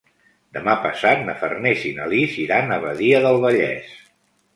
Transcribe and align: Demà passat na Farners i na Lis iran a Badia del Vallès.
Demà 0.57 0.73
passat 0.85 1.19
na 1.27 1.35
Farners 1.41 1.83
i 1.89 1.91
na 1.97 2.07
Lis 2.13 2.39
iran 2.45 2.73
a 2.77 2.79
Badia 2.87 3.21
del 3.27 3.39
Vallès. 3.45 3.93